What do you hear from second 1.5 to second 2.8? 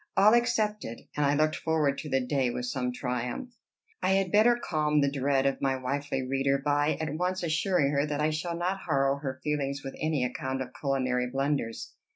forward to the day with